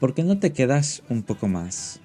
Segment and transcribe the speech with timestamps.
[0.00, 2.00] ¿por qué no te quedas un poco más?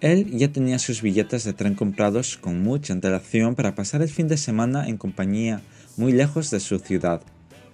[0.00, 4.28] Él ya tenía sus billetes de tren comprados con mucha antelación para pasar el fin
[4.28, 5.60] de semana en compañía
[5.96, 7.20] muy lejos de su ciudad.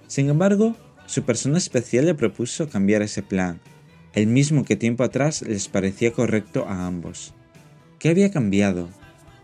[0.07, 0.75] Sin embargo,
[1.07, 3.61] su persona especial le propuso cambiar ese plan,
[4.15, 7.35] el mismo que tiempo atrás les parecía correcto a ambos.
[7.99, 8.89] ¿Qué había cambiado?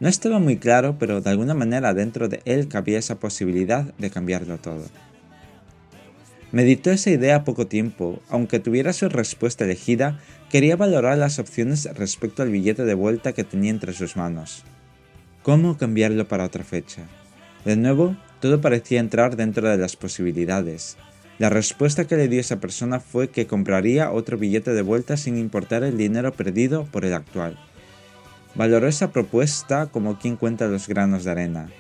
[0.01, 4.11] No estaba muy claro, pero de alguna manera dentro de él cabía esa posibilidad de
[4.11, 4.85] cambiarlo todo.
[6.53, 10.19] Meditó esa idea poco tiempo, aunque tuviera su respuesta elegida,
[10.51, 14.65] quería valorar las opciones respecto al billete de vuelta que tenía entre sus manos.
[15.43, 17.03] ¿Cómo cambiarlo para otra fecha?
[17.65, 20.97] De nuevo, todo parecía entrar dentro de las posibilidades.
[21.39, 25.39] La respuesta que le dio esa persona fue que compraría otro billete de vuelta sin
[25.39, 27.59] importar el dinero perdido por el actual.
[28.57, 31.71] Valoró esa propuesta como quien cuenta los granos de arena.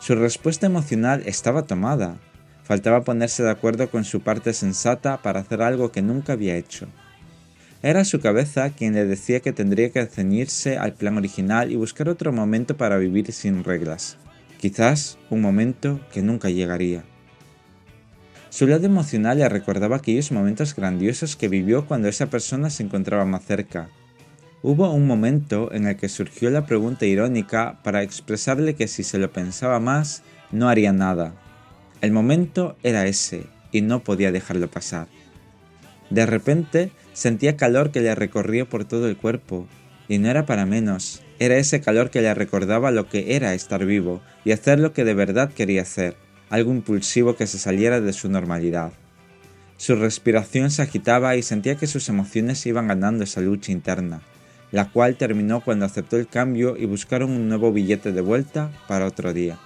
[0.00, 2.16] Su respuesta emocional estaba tomada,
[2.66, 6.88] Faltaba ponerse de acuerdo con su parte sensata para hacer algo que nunca había hecho.
[7.80, 12.08] Era su cabeza quien le decía que tendría que ceñirse al plan original y buscar
[12.08, 14.16] otro momento para vivir sin reglas.
[14.58, 17.04] Quizás un momento que nunca llegaría.
[18.50, 23.24] Su lado emocional le recordaba aquellos momentos grandiosos que vivió cuando esa persona se encontraba
[23.24, 23.90] más cerca.
[24.64, 29.18] Hubo un momento en el que surgió la pregunta irónica para expresarle que si se
[29.18, 31.34] lo pensaba más, no haría nada,
[32.06, 35.08] el momento era ese y no podía dejarlo pasar.
[36.08, 39.66] De repente sentía calor que le recorría por todo el cuerpo,
[40.08, 43.84] y no era para menos, era ese calor que le recordaba lo que era estar
[43.84, 46.16] vivo y hacer lo que de verdad quería hacer,
[46.48, 48.92] algo impulsivo que se saliera de su normalidad.
[49.78, 54.22] Su respiración se agitaba y sentía que sus emociones iban ganando esa lucha interna,
[54.70, 59.06] la cual terminó cuando aceptó el cambio y buscaron un nuevo billete de vuelta para
[59.06, 59.58] otro día.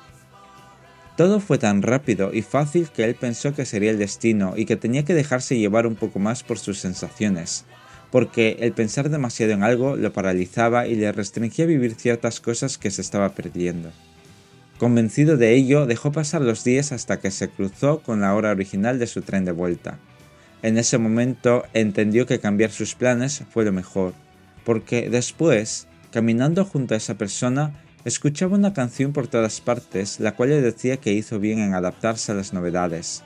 [1.17, 4.77] Todo fue tan rápido y fácil que él pensó que sería el destino y que
[4.77, 7.65] tenía que dejarse llevar un poco más por sus sensaciones,
[8.11, 12.91] porque el pensar demasiado en algo lo paralizaba y le restringía vivir ciertas cosas que
[12.91, 13.91] se estaba perdiendo.
[14.79, 18.99] Convencido de ello, dejó pasar los días hasta que se cruzó con la hora original
[18.99, 19.99] de su tren de vuelta.
[20.63, 24.15] En ese momento entendió que cambiar sus planes fue lo mejor,
[24.65, 30.49] porque después, caminando junto a esa persona, Escuchaba una canción por todas partes, la cual
[30.49, 33.23] le decía que hizo bien en adaptarse a las novedades.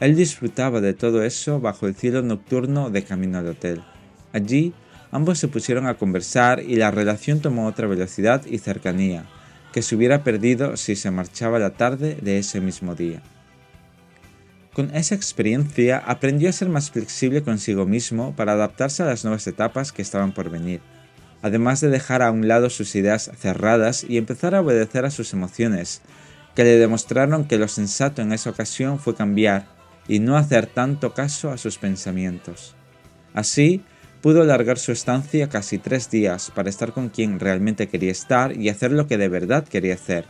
[0.00, 3.82] Él disfrutaba de todo eso bajo el cielo nocturno de camino al hotel.
[4.32, 4.72] Allí,
[5.10, 9.26] ambos se pusieron a conversar y la relación tomó otra velocidad y cercanía,
[9.74, 13.20] que se hubiera perdido si se marchaba la tarde de ese mismo día.
[14.72, 19.46] Con esa experiencia aprendió a ser más flexible consigo mismo para adaptarse a las nuevas
[19.46, 20.80] etapas que estaban por venir
[21.42, 25.32] además de dejar a un lado sus ideas cerradas y empezar a obedecer a sus
[25.32, 26.02] emociones,
[26.54, 29.66] que le demostraron que lo sensato en esa ocasión fue cambiar
[30.08, 32.74] y no hacer tanto caso a sus pensamientos.
[33.32, 33.82] Así,
[34.20, 38.68] pudo alargar su estancia casi tres días para estar con quien realmente quería estar y
[38.68, 40.24] hacer lo que de verdad quería hacer.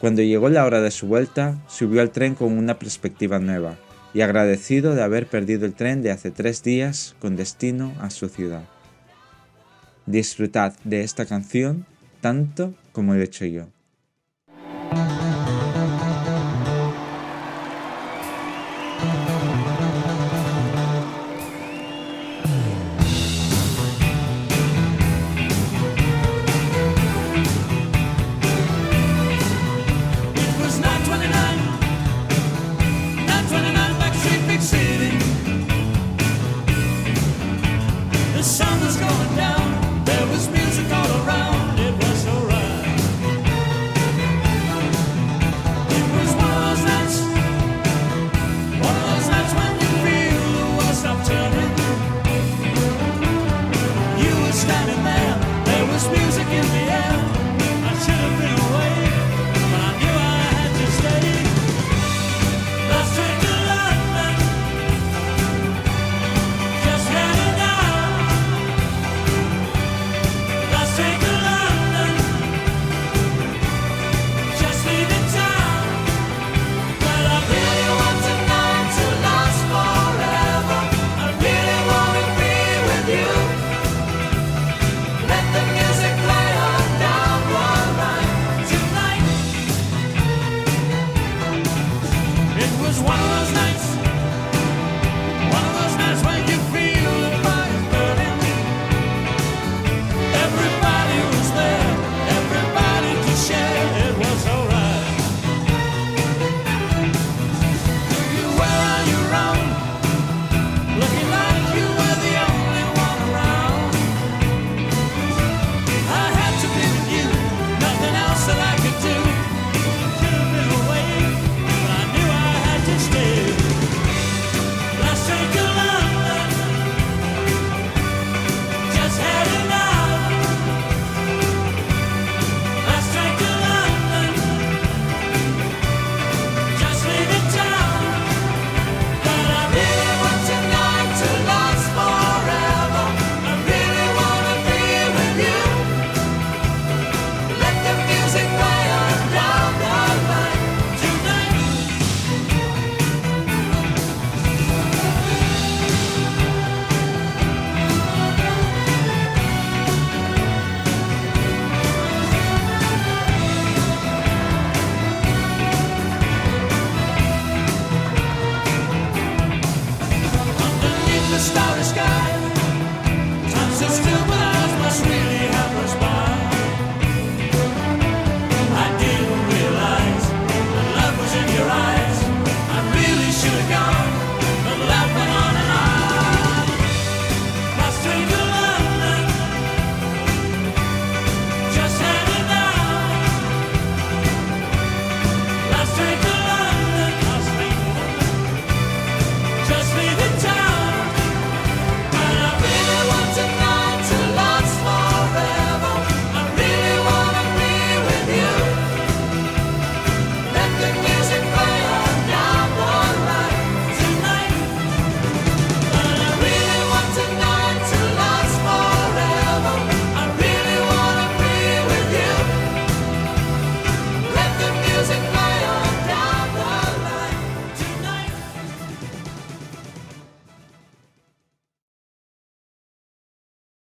[0.00, 3.76] Cuando llegó la hora de su vuelta, subió al tren con una perspectiva nueva
[4.12, 8.28] y agradecido de haber perdido el tren de hace tres días con destino a su
[8.28, 8.73] ciudad.
[10.06, 11.86] Disfrutad de esta canción
[12.20, 13.73] tanto como he hecho yo.